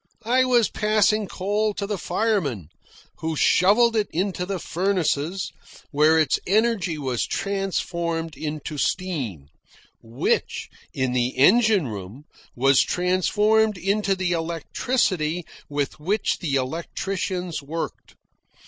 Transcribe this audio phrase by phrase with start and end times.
[0.25, 2.69] I was passing coal to the firemen,
[3.17, 5.51] who shovelled it into the furnaces,
[5.91, 9.49] where its energy was transformed into steam,
[10.01, 12.23] which, in the engine room,
[12.55, 18.15] was transformed into the electricity with which the electricians worked.